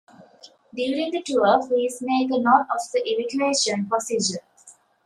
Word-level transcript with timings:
During 0.73 1.11
the 1.11 1.21
tour, 1.21 1.59
please 1.67 1.99
make 2.01 2.31
a 2.31 2.39
note 2.39 2.65
of 2.73 2.81
the 2.91 3.03
evacuation 3.05 3.85
procedure. 3.87 4.41